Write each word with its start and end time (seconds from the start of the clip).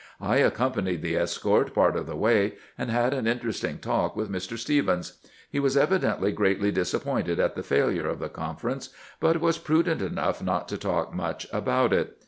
I 0.19 0.37
accompanied 0.37 1.03
the 1.03 1.15
escort 1.15 1.75
part 1.75 1.95
of 1.95 2.07
the 2.07 2.15
way, 2.15 2.53
and 2.75 2.89
had 2.89 3.13
an 3.13 3.27
interesting 3.27 3.77
talk 3.77 4.15
with 4.15 4.31
Mr. 4.31 4.57
Stephens. 4.57 5.19
He 5.51 5.59
was 5.59 5.77
evidently 5.77 6.31
greatly 6.31 6.71
disappointed 6.71 7.39
at 7.39 7.53
the 7.53 7.61
failure 7.61 8.07
of 8.07 8.17
the 8.17 8.27
conference, 8.27 8.89
but 9.19 9.39
was 9.39 9.59
prudent 9.59 10.01
enough 10.01 10.41
not 10.41 10.67
to 10.69 10.77
talk 10.79 11.13
much 11.13 11.45
about 11.53 11.93
it. 11.93 12.17